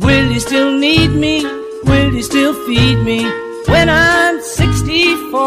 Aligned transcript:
Will 0.00 0.32
you 0.32 0.40
still 0.40 0.76
need 0.76 1.08
me? 1.10 1.44
Will 1.84 2.12
you 2.12 2.22
still 2.24 2.52
feed 2.66 2.96
me 3.04 3.22
when 3.68 3.88
I'm 3.88 4.42
64? 4.42 5.38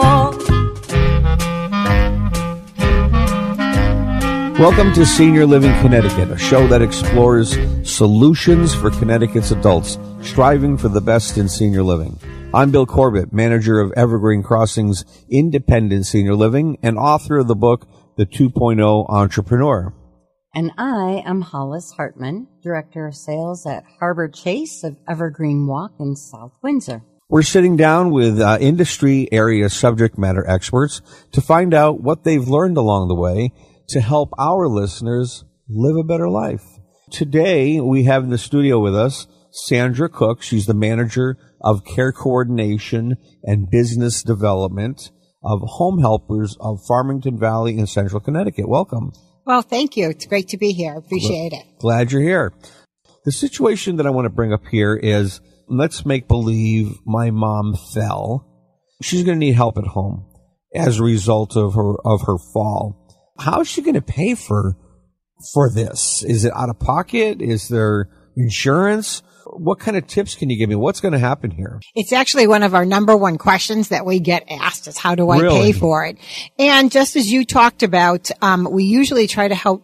Welcome 4.57 4.93
to 4.93 5.05
Senior 5.05 5.45
Living 5.45 5.73
Connecticut, 5.81 6.31
a 6.31 6.37
show 6.37 6.65
that 6.67 6.81
explores 6.81 7.57
solutions 7.83 8.73
for 8.73 8.89
Connecticut's 8.89 9.51
adults 9.51 9.99
striving 10.21 10.77
for 10.77 10.87
the 10.87 11.01
best 11.01 11.37
in 11.37 11.49
senior 11.49 11.83
living. 11.83 12.17
I'm 12.53 12.71
Bill 12.71 12.85
Corbett, 12.85 13.33
manager 13.33 13.81
of 13.81 13.91
Evergreen 13.97 14.43
Crossings 14.43 15.03
Independent 15.29 16.05
Senior 16.05 16.35
Living 16.35 16.77
and 16.81 16.97
author 16.97 17.37
of 17.39 17.49
the 17.49 17.55
book, 17.55 17.85
The 18.15 18.25
2.0 18.25 19.09
Entrepreneur. 19.09 19.91
And 20.57 20.71
I 20.75 21.21
am 21.23 21.41
Hollis 21.41 21.91
Hartman, 21.91 22.47
Director 22.63 23.05
of 23.05 23.15
Sales 23.15 23.67
at 23.67 23.83
Harbor 23.99 24.27
Chase 24.27 24.83
of 24.83 24.97
Evergreen 25.07 25.67
Walk 25.67 25.91
in 25.99 26.15
South 26.15 26.57
Windsor. 26.63 27.03
We're 27.29 27.43
sitting 27.43 27.77
down 27.77 28.09
with 28.09 28.41
uh, 28.41 28.57
industry 28.59 29.31
area 29.31 29.69
subject 29.69 30.17
matter 30.17 30.43
experts 30.49 30.99
to 31.33 31.41
find 31.41 31.75
out 31.75 32.01
what 32.01 32.23
they've 32.23 32.47
learned 32.47 32.75
along 32.75 33.07
the 33.07 33.13
way 33.13 33.51
to 33.89 34.01
help 34.01 34.31
our 34.39 34.67
listeners 34.67 35.45
live 35.69 35.95
a 35.95 36.03
better 36.03 36.27
life. 36.27 36.65
Today, 37.11 37.79
we 37.79 38.05
have 38.05 38.23
in 38.23 38.31
the 38.31 38.39
studio 38.39 38.79
with 38.79 38.95
us 38.95 39.27
Sandra 39.51 40.09
Cook. 40.09 40.41
She's 40.41 40.65
the 40.65 40.73
manager 40.73 41.37
of 41.61 41.85
care 41.85 42.11
coordination 42.11 43.17
and 43.43 43.69
business 43.69 44.23
development 44.23 45.11
of 45.43 45.59
home 45.63 45.99
helpers 45.99 46.57
of 46.59 46.79
Farmington 46.87 47.37
Valley 47.37 47.77
in 47.77 47.85
central 47.85 48.19
Connecticut. 48.19 48.67
Welcome. 48.67 49.11
Well, 49.47 49.61
thank 49.61 49.95
you. 49.95 50.09
It's 50.09 50.25
great 50.25 50.49
to 50.49 50.57
be 50.57 50.73
here. 50.73 50.93
Appreciate 50.97 51.53
it. 51.53 51.63
Glad 51.79 52.11
you're 52.11 52.21
here. 52.21 52.51
The 53.23 53.31
situation 53.31 53.95
that 53.95 54.05
I 54.05 54.09
want 54.09 54.25
to 54.25 54.29
bring 54.29 54.51
up 54.51 54.67
here 54.67 54.93
is 54.93 55.39
let's 55.69 56.05
make 56.05 56.27
believe 56.27 56.97
my 57.05 57.31
mom 57.31 57.73
fell. 57.93 58.45
She's 59.01 59.23
going 59.23 59.39
to 59.39 59.45
need 59.45 59.55
help 59.55 59.77
at 59.77 59.85
home 59.85 60.25
as 60.75 60.99
a 60.99 61.03
result 61.03 61.55
of 61.55 61.75
her 61.75 61.93
of 62.03 62.23
her 62.25 62.37
fall. 62.37 63.07
How 63.39 63.61
is 63.61 63.69
she 63.69 63.81
going 63.81 63.93
to 63.93 64.01
pay 64.01 64.35
for 64.35 64.75
for 65.53 65.69
this? 65.69 66.25
Is 66.25 66.43
it 66.43 66.51
out 66.53 66.69
of 66.69 66.77
pocket? 66.79 67.41
Is 67.41 67.69
there 67.69 68.09
insurance? 68.35 69.23
What 69.53 69.79
kind 69.79 69.97
of 69.97 70.07
tips 70.07 70.35
can 70.35 70.49
you 70.49 70.57
give 70.57 70.69
me? 70.69 70.75
What's 70.75 70.99
going 70.99 71.13
to 71.13 71.19
happen 71.19 71.51
here? 71.51 71.79
It's 71.95 72.13
actually 72.13 72.47
one 72.47 72.63
of 72.63 72.73
our 72.75 72.85
number 72.85 73.15
one 73.15 73.37
questions 73.37 73.89
that 73.89 74.05
we 74.05 74.19
get 74.19 74.45
asked 74.49 74.87
is 74.87 74.97
how 74.97 75.15
do 75.15 75.29
I 75.29 75.39
Really? 75.39 75.59
pay 75.59 75.71
for 75.71 76.05
it? 76.05 76.17
And 76.59 76.91
just 76.91 77.15
as 77.15 77.31
you 77.31 77.45
talked 77.45 77.83
about, 77.83 78.29
um, 78.41 78.67
we 78.69 78.83
usually 78.83 79.27
try 79.27 79.47
to 79.47 79.55
help 79.55 79.83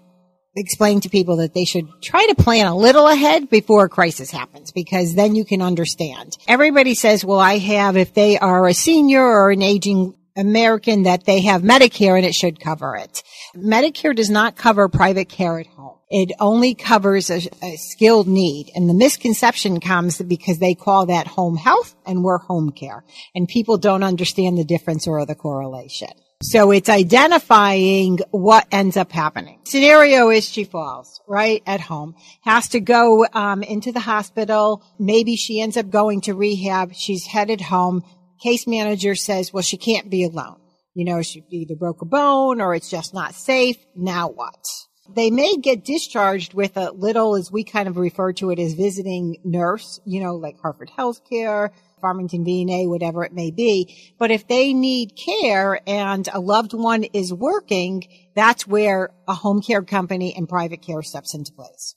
explain 0.55 0.99
to 1.01 1.09
people 1.09 1.37
that 1.37 1.53
they 1.53 1.65
should 1.65 1.87
try 2.01 2.25
to 2.27 2.35
plan 2.35 2.67
a 2.67 2.75
little 2.75 3.07
ahead 3.07 3.49
before 3.49 3.85
a 3.85 3.89
crisis 3.89 4.29
happens 4.29 4.71
because 4.71 5.15
then 5.15 5.33
you 5.35 5.45
can 5.45 5.61
understand. 5.61 6.37
Everybody 6.47 6.93
says, 6.93 7.25
well, 7.25 7.39
I 7.39 7.57
have, 7.57 7.97
if 7.97 8.13
they 8.13 8.37
are 8.37 8.67
a 8.67 8.73
senior 8.73 9.23
or 9.23 9.49
an 9.49 9.61
aging 9.63 10.13
American, 10.35 11.03
that 11.03 11.25
they 11.25 11.41
have 11.41 11.61
Medicare 11.63 12.17
and 12.17 12.25
it 12.25 12.35
should 12.35 12.59
cover 12.59 12.95
it. 12.95 13.23
Medicare 13.55 14.15
does 14.15 14.29
not 14.29 14.55
cover 14.55 14.89
private 14.89 15.29
care 15.29 15.59
at 15.59 15.67
home. 15.67 15.97
It 16.15 16.31
only 16.39 16.75
covers 16.75 17.31
a, 17.31 17.41
a 17.63 17.75
skilled 17.75 18.27
need. 18.27 18.69
And 18.75 18.87
the 18.87 18.93
misconception 18.93 19.79
comes 19.79 20.21
because 20.21 20.59
they 20.59 20.75
call 20.75 21.07
that 21.07 21.25
home 21.25 21.57
health 21.57 21.95
and 22.05 22.23
we're 22.23 22.37
home 22.37 22.71
care. 22.71 23.03
And 23.33 23.47
people 23.47 23.79
don't 23.79 24.03
understand 24.03 24.59
the 24.59 24.63
difference 24.63 25.07
or 25.07 25.25
the 25.25 25.33
correlation. 25.33 26.09
So 26.43 26.69
it's 26.69 26.87
identifying 26.87 28.19
what 28.29 28.67
ends 28.71 28.95
up 28.95 29.11
happening. 29.11 29.59
Scenario 29.65 30.29
is 30.29 30.47
she 30.47 30.65
falls, 30.65 31.19
right, 31.27 31.63
at 31.65 31.81
home, 31.81 32.13
has 32.43 32.67
to 32.69 32.79
go 32.79 33.25
um, 33.33 33.63
into 33.63 33.91
the 33.91 33.99
hospital. 33.99 34.83
Maybe 34.99 35.35
she 35.35 35.61
ends 35.61 35.77
up 35.77 35.89
going 35.89 36.21
to 36.21 36.35
rehab. 36.35 36.93
She's 36.93 37.25
headed 37.25 37.59
home. 37.59 38.03
Case 38.39 38.67
manager 38.67 39.15
says, 39.15 39.51
well, 39.51 39.63
she 39.63 39.77
can't 39.77 40.11
be 40.11 40.25
alone. 40.25 40.57
You 40.93 41.05
know, 41.05 41.23
she 41.23 41.43
either 41.49 41.75
broke 41.75 42.03
a 42.03 42.05
bone 42.05 42.61
or 42.61 42.75
it's 42.75 42.91
just 42.91 43.15
not 43.15 43.33
safe. 43.33 43.77
Now 43.95 44.27
what? 44.27 44.63
They 45.09 45.31
may 45.31 45.57
get 45.57 45.83
discharged 45.83 46.53
with 46.53 46.77
a 46.77 46.91
little, 46.91 47.35
as 47.35 47.51
we 47.51 47.63
kind 47.63 47.87
of 47.87 47.97
refer 47.97 48.31
to 48.33 48.51
it 48.51 48.59
as 48.59 48.73
visiting 48.73 49.37
nurse, 49.43 49.99
you 50.05 50.23
know, 50.23 50.35
like 50.35 50.59
Hartford 50.59 50.89
Healthcare, 50.97 51.71
Farmington 51.99 52.45
VNA, 52.45 52.87
whatever 52.87 53.23
it 53.23 53.33
may 53.33 53.51
be. 53.51 54.13
But 54.17 54.31
if 54.31 54.47
they 54.47 54.73
need 54.73 55.15
care 55.15 55.79
and 55.87 56.27
a 56.33 56.39
loved 56.39 56.73
one 56.73 57.03
is 57.03 57.33
working, 57.33 58.07
that's 58.33 58.65
where 58.65 59.09
a 59.27 59.33
home 59.33 59.61
care 59.61 59.83
company 59.83 60.33
and 60.35 60.47
private 60.47 60.81
care 60.81 61.01
steps 61.01 61.35
into 61.35 61.51
place. 61.51 61.95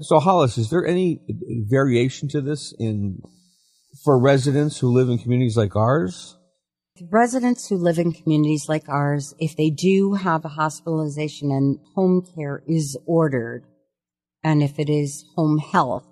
So, 0.00 0.20
Hollis, 0.20 0.58
is 0.58 0.70
there 0.70 0.86
any 0.86 1.20
variation 1.68 2.28
to 2.28 2.40
this 2.40 2.74
in 2.78 3.20
for 4.04 4.20
residents 4.20 4.78
who 4.78 4.92
live 4.92 5.08
in 5.08 5.18
communities 5.18 5.56
like 5.56 5.74
ours? 5.74 6.36
Residents 7.02 7.68
who 7.68 7.76
live 7.76 7.98
in 7.98 8.12
communities 8.12 8.68
like 8.68 8.88
ours, 8.88 9.34
if 9.38 9.54
they 9.56 9.68
do 9.68 10.14
have 10.14 10.44
a 10.44 10.48
hospitalization 10.48 11.50
and 11.50 11.78
home 11.94 12.22
care 12.34 12.62
is 12.66 12.96
ordered, 13.06 13.64
and 14.42 14.62
if 14.62 14.78
it 14.78 14.88
is 14.88 15.24
home 15.34 15.58
health 15.58 16.06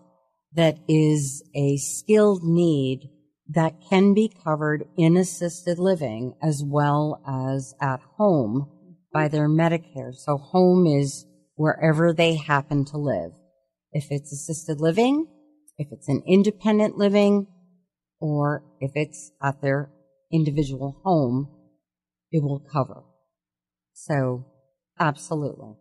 that 0.53 0.79
is 0.87 1.43
a 1.55 1.77
skilled 1.79 2.43
need 2.45 3.09
that 3.49 3.75
can 3.89 4.15
be 4.15 4.31
covered 4.45 4.85
in 4.97 5.17
assisted 5.17 5.79
living 5.79 6.35
as 6.43 6.63
well 6.63 7.23
as 7.27 7.75
at 7.81 8.01
home 8.19 8.69
by 9.13 9.29
their 9.29 9.49
Medicare. 9.49 10.15
So 10.15 10.37
home 10.37 10.87
is 10.87 11.25
wherever 11.57 12.13
they 12.13 12.35
happen 12.35 12.85
to 12.87 12.99
live. 12.99 13.33
If 13.93 14.09
it's 14.11 14.33
assisted 14.33 14.81
living, 14.81 15.27
if 15.79 15.89
it's 15.91 16.09
an 16.09 16.23
independent 16.27 16.99
living, 16.99 17.47
or 18.21 18.65
if 18.81 18.93
it's 18.95 19.33
at 19.43 19.61
their 19.61 19.91
individual 20.33 21.01
home, 21.05 21.49
it 22.31 22.43
will 22.43 22.65
cover. 22.73 23.03
So, 23.93 24.45
absolutely. 24.99 25.77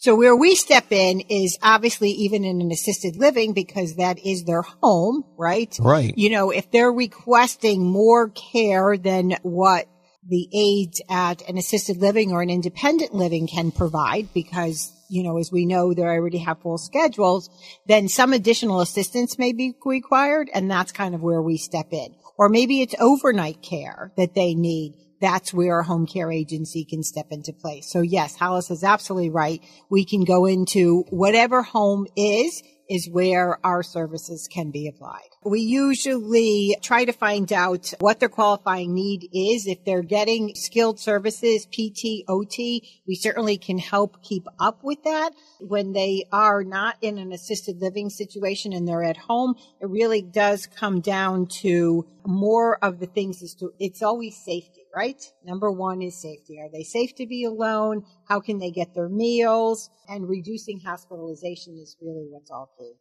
So 0.00 0.14
where 0.14 0.36
we 0.36 0.54
step 0.54 0.92
in 0.92 1.22
is 1.28 1.58
obviously 1.60 2.10
even 2.10 2.44
in 2.44 2.60
an 2.60 2.70
assisted 2.70 3.16
living 3.16 3.52
because 3.52 3.96
that 3.96 4.24
is 4.24 4.44
their 4.44 4.62
home, 4.62 5.24
right? 5.36 5.76
Right. 5.80 6.14
You 6.16 6.30
know, 6.30 6.50
if 6.50 6.70
they're 6.70 6.92
requesting 6.92 7.84
more 7.84 8.28
care 8.28 8.96
than 8.96 9.34
what 9.42 9.88
the 10.28 10.48
aides 10.54 11.02
at 11.10 11.42
an 11.48 11.58
assisted 11.58 11.96
living 11.96 12.30
or 12.30 12.42
an 12.42 12.50
independent 12.50 13.12
living 13.12 13.48
can 13.48 13.72
provide 13.72 14.32
because, 14.32 14.92
you 15.10 15.24
know, 15.24 15.36
as 15.38 15.50
we 15.50 15.66
know, 15.66 15.92
they 15.92 16.02
already 16.02 16.38
have 16.38 16.60
full 16.60 16.78
schedules, 16.78 17.50
then 17.86 18.08
some 18.08 18.32
additional 18.32 18.80
assistance 18.80 19.36
may 19.36 19.52
be 19.52 19.74
required. 19.84 20.48
And 20.54 20.70
that's 20.70 20.92
kind 20.92 21.16
of 21.16 21.22
where 21.22 21.42
we 21.42 21.56
step 21.56 21.88
in. 21.90 22.14
Or 22.38 22.48
maybe 22.48 22.80
it's 22.80 22.94
overnight 23.00 23.62
care 23.62 24.12
that 24.16 24.34
they 24.34 24.54
need. 24.54 24.94
That's 25.20 25.52
where 25.52 25.80
a 25.80 25.84
home 25.84 26.06
care 26.06 26.30
agency 26.30 26.84
can 26.84 27.02
step 27.02 27.26
into 27.30 27.52
place. 27.52 27.90
So 27.90 28.00
yes, 28.00 28.36
Hollis 28.36 28.70
is 28.70 28.84
absolutely 28.84 29.30
right. 29.30 29.60
We 29.90 30.04
can 30.04 30.24
go 30.24 30.46
into 30.46 31.04
whatever 31.10 31.62
home 31.62 32.06
is, 32.16 32.62
is 32.88 33.10
where 33.10 33.58
our 33.66 33.82
services 33.82 34.48
can 34.50 34.70
be 34.70 34.86
applied. 34.86 35.28
We 35.48 35.60
usually 35.60 36.76
try 36.82 37.06
to 37.06 37.12
find 37.12 37.50
out 37.54 37.94
what 38.00 38.20
their 38.20 38.28
qualifying 38.28 38.92
need 38.92 39.30
is. 39.32 39.66
If 39.66 39.82
they're 39.82 40.02
getting 40.02 40.54
skilled 40.54 41.00
services, 41.00 41.64
PT, 41.64 42.24
OT, 42.28 42.86
we 43.08 43.14
certainly 43.14 43.56
can 43.56 43.78
help 43.78 44.22
keep 44.22 44.44
up 44.60 44.84
with 44.84 45.02
that. 45.04 45.32
When 45.60 45.92
they 45.92 46.24
are 46.32 46.64
not 46.64 46.96
in 47.00 47.16
an 47.16 47.32
assisted 47.32 47.80
living 47.80 48.10
situation 48.10 48.74
and 48.74 48.86
they're 48.86 49.02
at 49.02 49.16
home, 49.16 49.54
it 49.80 49.88
really 49.88 50.20
does 50.20 50.66
come 50.66 51.00
down 51.00 51.46
to 51.62 52.06
more 52.26 52.76
of 52.84 53.00
the 53.00 53.06
things 53.06 53.40
is 53.40 53.54
to, 53.54 53.72
it's 53.78 54.02
always 54.02 54.36
safety, 54.36 54.82
right? 54.94 55.22
Number 55.42 55.72
one 55.72 56.02
is 56.02 56.20
safety. 56.20 56.60
Are 56.60 56.70
they 56.70 56.82
safe 56.82 57.14
to 57.14 57.26
be 57.26 57.44
alone? 57.44 58.04
How 58.28 58.40
can 58.40 58.58
they 58.58 58.70
get 58.70 58.94
their 58.94 59.08
meals? 59.08 59.88
And 60.10 60.28
reducing 60.28 60.80
hospitalization 60.80 61.78
is 61.82 61.96
really 62.02 62.26
what's 62.28 62.50
all 62.50 62.70
key. 62.78 62.92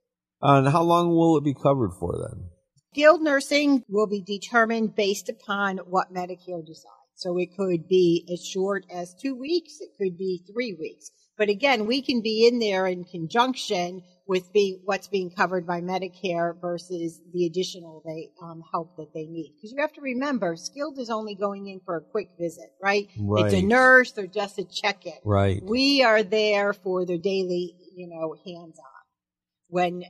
And 0.41 0.67
how 0.67 0.83
long 0.83 1.09
will 1.09 1.37
it 1.37 1.43
be 1.43 1.53
covered 1.53 1.91
for 1.99 2.13
then? 2.17 2.49
Skilled 2.93 3.21
nursing 3.21 3.83
will 3.89 4.07
be 4.07 4.21
determined 4.21 4.95
based 4.95 5.29
upon 5.29 5.77
what 5.77 6.13
Medicare 6.13 6.65
decides. 6.65 6.93
So 7.15 7.37
it 7.37 7.55
could 7.57 7.87
be 7.87 8.27
as 8.31 8.45
short 8.45 8.85
as 8.93 9.15
two 9.15 9.35
weeks. 9.35 9.79
It 9.81 9.89
could 9.97 10.17
be 10.17 10.43
three 10.51 10.75
weeks. 10.79 11.09
But 11.37 11.49
again, 11.49 11.85
we 11.85 12.01
can 12.01 12.21
be 12.21 12.47
in 12.47 12.59
there 12.59 12.87
in 12.87 13.03
conjunction 13.03 14.03
with 14.27 14.51
being, 14.53 14.81
what's 14.85 15.07
being 15.07 15.29
covered 15.29 15.65
by 15.65 15.81
Medicare 15.81 16.59
versus 16.59 17.21
the 17.33 17.45
additional 17.45 18.01
they, 18.05 18.29
um, 18.41 18.61
help 18.71 18.97
that 18.97 19.13
they 19.13 19.25
need. 19.25 19.53
Because 19.55 19.71
you 19.71 19.81
have 19.81 19.93
to 19.93 20.01
remember, 20.01 20.55
skilled 20.55 20.99
is 20.99 21.09
only 21.09 21.35
going 21.35 21.67
in 21.67 21.79
for 21.85 21.97
a 21.97 22.01
quick 22.01 22.29
visit, 22.39 22.69
right? 22.81 23.07
It's 23.15 23.53
a 23.53 23.61
nurse. 23.61 24.11
They're 24.11 24.27
just 24.27 24.57
a 24.59 24.65
check-in. 24.65 25.13
Right. 25.23 25.61
We 25.63 26.03
are 26.03 26.23
there 26.23 26.73
for 26.73 27.05
their 27.05 27.19
daily, 27.19 27.75
you 27.95 28.07
know, 28.07 28.35
hands-on 28.45 28.85
when 29.69 30.03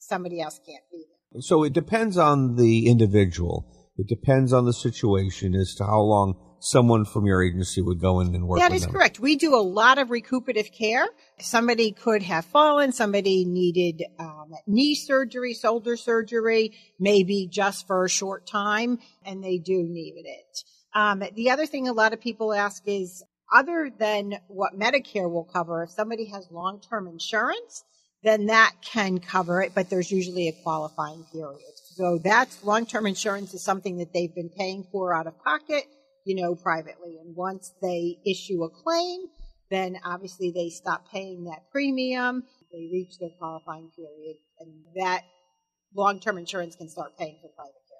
somebody 0.00 0.40
else 0.40 0.60
can't 0.66 0.82
be 0.90 1.04
there. 1.32 1.42
So 1.42 1.62
it 1.62 1.72
depends 1.72 2.18
on 2.18 2.56
the 2.56 2.88
individual. 2.88 3.66
It 3.96 4.08
depends 4.08 4.52
on 4.52 4.64
the 4.64 4.72
situation 4.72 5.54
as 5.54 5.74
to 5.76 5.84
how 5.84 6.00
long 6.00 6.34
someone 6.60 7.04
from 7.04 7.26
your 7.26 7.42
agency 7.42 7.80
would 7.80 8.00
go 8.00 8.20
in 8.20 8.34
and 8.34 8.46
work 8.46 8.58
That 8.58 8.72
is 8.72 8.82
them. 8.82 8.92
correct. 8.92 9.18
We 9.18 9.36
do 9.36 9.54
a 9.54 9.62
lot 9.62 9.98
of 9.98 10.10
recuperative 10.10 10.70
care. 10.72 11.08
Somebody 11.38 11.92
could 11.92 12.22
have 12.22 12.44
fallen. 12.44 12.92
Somebody 12.92 13.44
needed 13.44 14.04
um, 14.18 14.52
knee 14.66 14.94
surgery, 14.94 15.54
shoulder 15.54 15.96
surgery, 15.96 16.72
maybe 16.98 17.48
just 17.50 17.86
for 17.86 18.04
a 18.04 18.10
short 18.10 18.46
time, 18.46 18.98
and 19.24 19.42
they 19.42 19.58
do 19.58 19.82
need 19.82 20.14
it. 20.16 20.64
Um, 20.94 21.22
the 21.34 21.50
other 21.50 21.66
thing 21.66 21.88
a 21.88 21.92
lot 21.92 22.12
of 22.12 22.20
people 22.20 22.52
ask 22.52 22.82
is, 22.86 23.22
other 23.52 23.90
than 23.98 24.38
what 24.48 24.78
Medicare 24.78 25.30
will 25.30 25.44
cover, 25.44 25.82
if 25.82 25.90
somebody 25.90 26.26
has 26.26 26.46
long-term 26.50 27.06
insurance, 27.08 27.84
then 28.22 28.46
that 28.46 28.74
can 28.82 29.18
cover 29.18 29.62
it, 29.62 29.72
but 29.74 29.88
there's 29.88 30.10
usually 30.10 30.48
a 30.48 30.62
qualifying 30.62 31.24
period. 31.32 31.72
So 31.94 32.18
that's 32.22 32.62
long-term 32.64 33.06
insurance 33.06 33.54
is 33.54 33.64
something 33.64 33.98
that 33.98 34.12
they've 34.12 34.34
been 34.34 34.50
paying 34.50 34.86
for 34.92 35.14
out 35.14 35.26
of 35.26 35.38
pocket, 35.42 35.84
you 36.24 36.40
know, 36.40 36.54
privately. 36.54 37.18
And 37.20 37.34
once 37.34 37.72
they 37.80 38.18
issue 38.26 38.62
a 38.62 38.70
claim, 38.70 39.26
then 39.70 39.96
obviously 40.04 40.50
they 40.50 40.68
stop 40.68 41.10
paying 41.10 41.44
that 41.44 41.70
premium. 41.70 42.44
They 42.72 42.88
reach 42.92 43.18
their 43.18 43.30
qualifying 43.38 43.90
period 43.96 44.36
and 44.58 44.70
that 44.96 45.22
long-term 45.94 46.38
insurance 46.38 46.76
can 46.76 46.88
start 46.88 47.16
paying 47.18 47.38
for 47.40 47.48
private 47.56 47.72
care. 47.72 47.98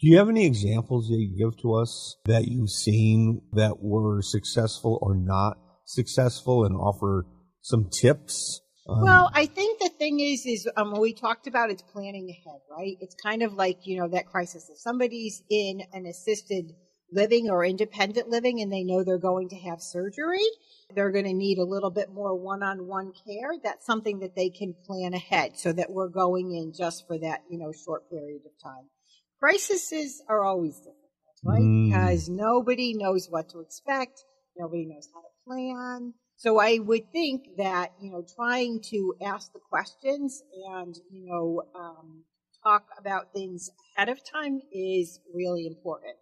Do 0.00 0.08
you 0.08 0.18
have 0.18 0.28
any 0.28 0.44
examples 0.44 1.08
that 1.08 1.16
you 1.16 1.36
give 1.36 1.60
to 1.62 1.74
us 1.74 2.16
that 2.26 2.46
you've 2.46 2.70
seen 2.70 3.42
that 3.52 3.82
were 3.82 4.20
successful 4.22 4.98
or 5.00 5.14
not 5.16 5.56
successful 5.86 6.64
and 6.64 6.76
offer 6.76 7.26
some 7.62 7.88
tips? 7.90 8.60
Um, 8.88 9.00
Well, 9.02 9.30
I 9.34 9.46
think 9.46 9.80
the 9.80 9.88
thing 9.88 10.20
is, 10.20 10.46
is 10.46 10.68
um, 10.76 10.92
when 10.92 11.00
we 11.00 11.12
talked 11.12 11.46
about 11.46 11.70
it's 11.70 11.82
planning 11.82 12.30
ahead, 12.30 12.60
right? 12.70 12.96
It's 13.00 13.14
kind 13.14 13.42
of 13.42 13.54
like 13.54 13.86
you 13.86 13.98
know 13.98 14.08
that 14.08 14.26
crisis. 14.26 14.68
If 14.70 14.78
somebody's 14.78 15.42
in 15.50 15.82
an 15.92 16.06
assisted 16.06 16.72
living 17.12 17.48
or 17.50 17.64
independent 17.64 18.28
living 18.28 18.60
and 18.60 18.72
they 18.72 18.82
know 18.82 19.04
they're 19.04 19.18
going 19.18 19.48
to 19.48 19.56
have 19.56 19.80
surgery, 19.80 20.44
they're 20.94 21.12
going 21.12 21.24
to 21.24 21.32
need 21.32 21.58
a 21.58 21.64
little 21.64 21.90
bit 21.90 22.10
more 22.12 22.34
one-on-one 22.34 23.12
care. 23.24 23.52
That's 23.62 23.86
something 23.86 24.18
that 24.20 24.34
they 24.34 24.50
can 24.50 24.74
plan 24.86 25.14
ahead, 25.14 25.56
so 25.56 25.72
that 25.72 25.90
we're 25.90 26.08
going 26.08 26.54
in 26.54 26.72
just 26.72 27.06
for 27.06 27.18
that 27.18 27.42
you 27.50 27.58
know 27.58 27.72
short 27.72 28.08
period 28.10 28.42
of 28.46 28.52
time. 28.62 28.88
Crises 29.40 30.22
are 30.28 30.44
always 30.44 30.76
difficult, 30.78 30.96
right? 31.44 31.60
Mm. 31.60 31.88
Because 31.88 32.28
nobody 32.28 32.94
knows 32.94 33.28
what 33.28 33.48
to 33.50 33.60
expect. 33.60 34.24
Nobody 34.56 34.86
knows 34.86 35.08
how 35.12 35.20
to 35.20 35.26
plan. 35.46 36.14
So 36.36 36.60
I 36.60 36.78
would 36.78 37.10
think 37.12 37.56
that, 37.56 37.92
you 38.00 38.12
know, 38.12 38.24
trying 38.36 38.80
to 38.90 39.14
ask 39.24 39.52
the 39.52 39.58
questions 39.58 40.42
and, 40.70 40.94
you 41.10 41.24
know, 41.26 41.62
um, 41.74 42.24
talk 42.62 42.84
about 42.98 43.32
things 43.32 43.70
ahead 43.96 44.08
of 44.08 44.18
time 44.22 44.60
is 44.72 45.20
really 45.34 45.66
important. 45.66 46.16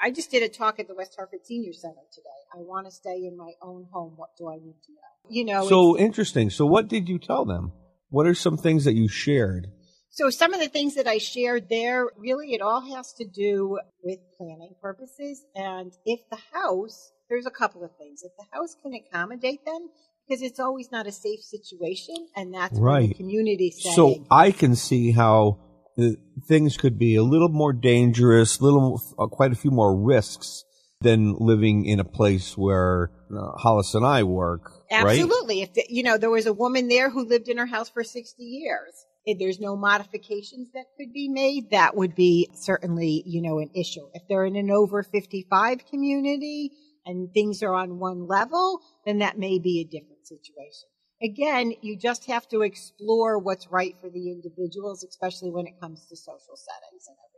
I 0.00 0.10
just 0.10 0.30
did 0.30 0.42
a 0.42 0.48
talk 0.48 0.80
at 0.80 0.88
the 0.88 0.94
West 0.94 1.14
Hartford 1.16 1.46
Senior 1.46 1.72
Center 1.72 2.02
today. 2.12 2.28
I 2.52 2.58
want 2.58 2.86
to 2.86 2.92
stay 2.92 3.24
in 3.24 3.36
my 3.36 3.52
own 3.62 3.86
home. 3.92 4.14
What 4.16 4.30
do 4.36 4.48
I 4.48 4.56
need 4.56 4.76
to 4.86 4.92
know? 4.92 5.30
You 5.30 5.44
know, 5.44 5.68
so 5.68 5.96
interesting. 5.96 6.50
So 6.50 6.66
what 6.66 6.88
did 6.88 7.08
you 7.08 7.18
tell 7.18 7.44
them? 7.44 7.72
What 8.10 8.26
are 8.26 8.34
some 8.34 8.56
things 8.56 8.84
that 8.84 8.94
you 8.94 9.08
shared? 9.08 9.68
So 10.10 10.28
some 10.28 10.52
of 10.52 10.60
the 10.60 10.68
things 10.68 10.96
that 10.96 11.06
I 11.06 11.16
shared 11.16 11.70
there, 11.70 12.06
really 12.18 12.52
it 12.52 12.60
all 12.60 12.82
has 12.94 13.14
to 13.14 13.24
do 13.24 13.78
with 14.02 14.18
planning 14.36 14.74
purposes. 14.82 15.42
And 15.54 15.90
if 16.04 16.20
the 16.30 16.38
house, 16.52 17.12
there's 17.32 17.46
a 17.46 17.50
couple 17.50 17.82
of 17.82 17.90
things. 17.96 18.22
If 18.22 18.32
the 18.36 18.44
house 18.52 18.76
can 18.82 18.92
accommodate 18.92 19.64
them, 19.64 19.88
because 20.28 20.42
it's 20.42 20.60
always 20.60 20.92
not 20.92 21.06
a 21.06 21.12
safe 21.12 21.40
situation, 21.40 22.14
and 22.36 22.52
that's 22.52 22.78
Right. 22.78 23.08
the 23.08 23.14
community 23.14 23.70
saying. 23.70 23.96
So 23.96 24.24
I 24.30 24.50
can 24.50 24.76
see 24.76 25.12
how 25.12 25.58
the 25.96 26.18
things 26.46 26.76
could 26.76 26.98
be 26.98 27.16
a 27.16 27.22
little 27.22 27.48
more 27.48 27.72
dangerous, 27.72 28.60
little 28.60 29.00
uh, 29.18 29.26
quite 29.28 29.50
a 29.50 29.54
few 29.54 29.70
more 29.70 29.96
risks 29.96 30.64
than 31.00 31.34
living 31.38 31.86
in 31.86 32.00
a 32.00 32.04
place 32.04 32.56
where 32.56 33.10
uh, 33.34 33.52
Hollis 33.56 33.94
and 33.94 34.04
I 34.04 34.22
work. 34.24 34.70
Right? 34.90 35.18
Absolutely. 35.18 35.62
If 35.62 35.72
the, 35.72 35.84
you 35.88 36.02
know 36.02 36.18
there 36.18 36.30
was 36.30 36.46
a 36.46 36.52
woman 36.52 36.88
there 36.88 37.08
who 37.08 37.24
lived 37.26 37.48
in 37.48 37.56
her 37.56 37.66
house 37.66 37.88
for 37.88 38.04
60 38.04 38.42
years, 38.42 39.06
if 39.24 39.38
there's 39.38 39.58
no 39.58 39.74
modifications 39.74 40.68
that 40.74 40.84
could 40.98 41.14
be 41.14 41.28
made, 41.30 41.70
that 41.70 41.96
would 41.96 42.14
be 42.14 42.50
certainly 42.54 43.22
you 43.24 43.40
know 43.40 43.58
an 43.58 43.70
issue. 43.74 44.06
If 44.12 44.22
they're 44.28 44.44
in 44.44 44.56
an 44.56 44.70
over 44.70 45.02
55 45.02 45.86
community 45.86 46.72
and 47.04 47.32
things 47.32 47.62
are 47.62 47.74
on 47.74 47.98
one 47.98 48.26
level, 48.26 48.80
then 49.04 49.18
that 49.18 49.38
may 49.38 49.58
be 49.58 49.80
a 49.80 49.84
different 49.84 50.26
situation. 50.26 50.88
Again, 51.22 51.74
you 51.82 51.96
just 51.96 52.26
have 52.26 52.48
to 52.48 52.62
explore 52.62 53.38
what's 53.38 53.70
right 53.70 53.94
for 54.00 54.10
the 54.10 54.30
individuals, 54.30 55.04
especially 55.04 55.50
when 55.50 55.66
it 55.66 55.80
comes 55.80 56.06
to 56.08 56.16
social 56.16 56.56
settings 56.56 57.06
and 57.06 57.16
everything. 57.16 57.32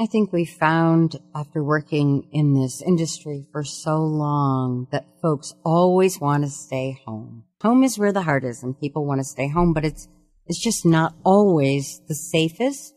I 0.00 0.06
think 0.06 0.32
we 0.32 0.44
found 0.44 1.18
after 1.34 1.64
working 1.64 2.28
in 2.32 2.54
this 2.54 2.82
industry 2.82 3.46
for 3.50 3.64
so 3.64 3.96
long 3.96 4.86
that 4.92 5.06
folks 5.22 5.54
always 5.64 6.20
want 6.20 6.44
to 6.44 6.50
stay 6.50 7.00
home. 7.04 7.44
Home 7.62 7.82
is 7.82 7.98
where 7.98 8.12
the 8.12 8.22
heart 8.22 8.44
is 8.44 8.62
and 8.62 8.78
people 8.78 9.06
want 9.06 9.20
to 9.20 9.24
stay 9.24 9.48
home, 9.48 9.72
but 9.72 9.84
it's, 9.84 10.06
it's 10.46 10.62
just 10.62 10.86
not 10.86 11.14
always 11.24 12.00
the 12.08 12.14
safest 12.14 12.94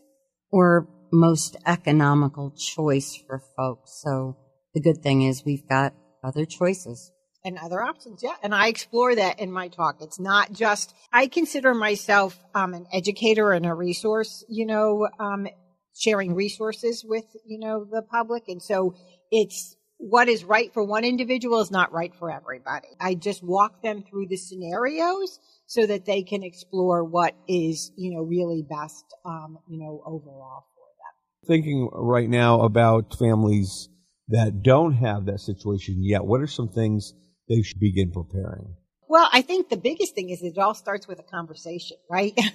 or 0.50 0.86
most 1.10 1.56
economical 1.66 2.50
choice 2.50 3.16
for 3.26 3.42
folks. 3.56 4.00
So 4.02 4.36
the 4.74 4.80
good 4.80 5.02
thing 5.02 5.22
is 5.22 5.44
we've 5.44 5.68
got 5.68 5.94
other 6.24 6.44
choices. 6.44 7.12
and 7.44 7.58
other 7.58 7.82
options. 7.82 8.22
Yeah. 8.22 8.34
And 8.42 8.54
I 8.54 8.68
explore 8.68 9.14
that 9.14 9.40
in 9.40 9.50
my 9.50 9.68
talk. 9.68 9.96
It's 10.00 10.20
not 10.20 10.52
just, 10.52 10.94
I 11.12 11.26
consider 11.26 11.74
myself 11.74 12.38
um, 12.54 12.74
an 12.74 12.86
educator 12.92 13.52
and 13.52 13.66
a 13.66 13.74
resource, 13.74 14.44
you 14.48 14.66
know, 14.66 15.08
um, 15.18 15.46
sharing 15.94 16.34
resources 16.34 17.04
with, 17.06 17.24
you 17.44 17.58
know, 17.58 17.84
the 17.84 18.02
public. 18.02 18.44
And 18.48 18.62
so 18.62 18.94
it's 19.30 19.76
what 19.98 20.28
is 20.28 20.44
right 20.44 20.72
for 20.72 20.84
one 20.84 21.04
individual 21.04 21.60
is 21.60 21.70
not 21.70 21.92
right 21.92 22.14
for 22.18 22.30
everybody. 22.30 22.88
I 23.00 23.14
just 23.14 23.42
walk 23.42 23.82
them 23.82 24.02
through 24.08 24.26
the 24.28 24.36
scenarios 24.36 25.38
so 25.66 25.86
that 25.86 26.04
they 26.04 26.22
can 26.22 26.42
explore 26.42 27.04
what 27.04 27.34
is, 27.48 27.92
you 27.96 28.14
know, 28.14 28.22
really 28.22 28.62
best, 28.68 29.04
um, 29.24 29.58
you 29.68 29.78
know, 29.78 30.02
overall 30.04 30.64
for 30.74 30.86
them. 30.98 31.48
Thinking 31.48 31.88
right 31.92 32.28
now 32.28 32.62
about 32.62 33.16
families 33.18 33.88
that 34.28 34.62
don't 34.62 34.94
have 34.94 35.26
that 35.26 35.40
situation 35.40 35.96
yet. 35.98 36.24
What 36.24 36.40
are 36.40 36.46
some 36.46 36.68
things 36.68 37.12
they 37.48 37.62
should 37.62 37.80
begin 37.80 38.10
preparing? 38.10 38.74
Well, 39.08 39.28
I 39.30 39.42
think 39.42 39.68
the 39.68 39.76
biggest 39.76 40.14
thing 40.14 40.30
is 40.30 40.42
it 40.42 40.56
all 40.56 40.74
starts 40.74 41.06
with 41.06 41.18
a 41.18 41.22
conversation, 41.22 41.98
right? 42.10 42.38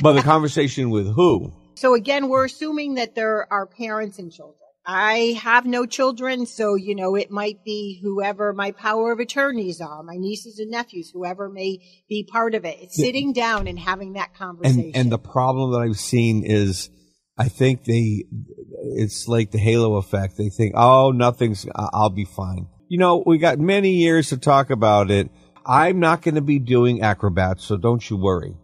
But 0.00 0.12
the 0.12 0.22
conversation 0.22 0.90
with 0.90 1.12
who? 1.12 1.52
So 1.74 1.94
again, 1.94 2.28
we're 2.28 2.44
assuming 2.44 2.94
that 2.94 3.16
there 3.16 3.52
are 3.52 3.66
parents 3.66 4.20
and 4.20 4.30
children. 4.30 4.54
I 4.86 5.38
have 5.42 5.66
no 5.66 5.84
children, 5.84 6.46
so 6.46 6.76
you 6.76 6.94
know, 6.94 7.14
it 7.14 7.30
might 7.30 7.62
be 7.62 8.00
whoever 8.00 8.54
my 8.54 8.70
power 8.72 9.12
of 9.12 9.18
attorneys 9.18 9.82
are, 9.82 10.02
my 10.02 10.16
nieces 10.16 10.58
and 10.60 10.70
nephews, 10.70 11.10
whoever 11.10 11.50
may 11.50 11.80
be 12.08 12.22
part 12.22 12.54
of 12.54 12.64
it. 12.64 12.78
It's 12.80 12.96
sitting 12.96 13.34
down 13.34 13.66
and 13.66 13.78
having 13.78 14.14
that 14.14 14.34
conversation. 14.34 14.86
And 14.86 14.96
and 14.96 15.12
the 15.12 15.18
problem 15.18 15.72
that 15.72 15.80
I've 15.80 15.98
seen 15.98 16.42
is, 16.42 16.88
I 17.36 17.48
think 17.48 17.84
they, 17.84 18.24
it's 18.96 19.28
like 19.28 19.50
the 19.50 19.58
halo 19.58 19.96
effect. 19.96 20.36
They 20.36 20.48
think, 20.48 20.74
oh, 20.76 21.10
nothing's, 21.10 21.66
I'll 21.74 22.10
be 22.10 22.24
fine. 22.24 22.68
You 22.88 22.98
know, 22.98 23.22
we 23.24 23.38
got 23.38 23.58
many 23.58 23.90
years 23.92 24.30
to 24.30 24.38
talk 24.38 24.70
about 24.70 25.10
it. 25.10 25.30
I'm 25.66 26.00
not 26.00 26.22
going 26.22 26.36
to 26.36 26.40
be 26.40 26.58
doing 26.58 27.02
acrobats, 27.02 27.64
so 27.64 27.76
don't 27.76 28.08
you 28.08 28.16
worry. 28.16 28.56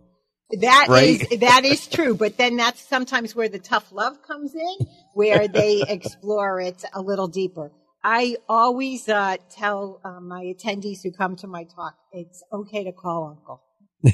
That 0.61 0.87
Right? 0.89 1.21
is 1.21 1.41
that 1.41 1.65
is 1.65 1.87
true, 1.87 2.15
but 2.15 2.37
then 2.37 2.57
that's 2.57 2.81
sometimes 2.81 3.35
where 3.35 3.49
the 3.49 3.59
tough 3.59 3.91
love 3.93 4.23
comes 4.23 4.55
in, 4.55 4.87
where 5.15 5.49
they 5.49 5.83
explore 5.89 6.61
it 6.61 6.85
a 6.95 7.03
little 7.03 7.29
deeper. 7.29 7.73
I 8.03 8.37
always 8.49 9.09
uh, 9.09 9.37
tell 9.51 10.01
uh, 10.05 10.21
my 10.21 10.45
attendees 10.45 11.03
who 11.03 11.11
come 11.13 11.37
to 11.37 11.47
my 11.47 11.65
talk, 11.65 11.97
it's 12.13 12.43
okay 12.53 12.85
to 12.85 12.93
call 12.93 13.37
uncle. 13.37 13.63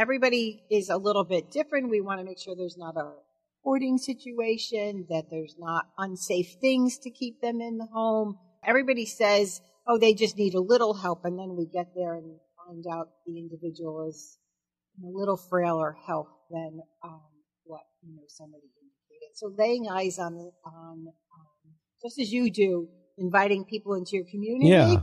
Everybody 0.00 0.62
is 0.70 0.88
a 0.88 0.96
little 0.96 1.24
bit 1.24 1.50
different. 1.50 1.90
We 1.90 2.00
want 2.00 2.20
to 2.20 2.24
make 2.24 2.38
sure 2.38 2.54
there's 2.56 2.78
not 2.78 2.96
a 2.96 3.12
hoarding 3.62 3.98
situation, 3.98 5.04
that 5.10 5.24
there's 5.30 5.56
not 5.58 5.84
unsafe 5.98 6.54
things 6.58 6.96
to 7.00 7.10
keep 7.10 7.42
them 7.42 7.60
in 7.60 7.76
the 7.76 7.86
home. 7.92 8.38
Everybody 8.64 9.04
says, 9.04 9.60
oh, 9.86 9.98
they 9.98 10.14
just 10.14 10.38
need 10.38 10.54
a 10.54 10.60
little 10.60 10.94
help. 10.94 11.26
And 11.26 11.38
then 11.38 11.54
we 11.54 11.66
get 11.66 11.88
there 11.94 12.14
and 12.14 12.38
find 12.66 12.82
out 12.90 13.08
the 13.26 13.38
individual 13.38 14.08
is 14.08 14.38
a 15.04 15.06
little 15.06 15.36
frailer 15.36 15.94
health 16.06 16.32
than 16.50 16.80
um, 17.04 17.20
what, 17.64 17.82
you 18.02 18.16
know, 18.16 18.22
somebody 18.28 18.62
indicated. 18.62 19.34
So 19.34 19.52
laying 19.54 19.86
eyes 19.86 20.18
on, 20.18 20.32
on 20.64 21.06
um, 21.06 21.74
just 22.02 22.18
as 22.18 22.32
you 22.32 22.50
do, 22.50 22.88
inviting 23.18 23.66
people 23.66 23.92
into 23.92 24.12
your 24.12 24.24
community. 24.30 24.70
Yeah. 24.70 25.02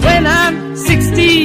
When 0.03 0.27
I'm 0.27 0.75
60 0.75 1.36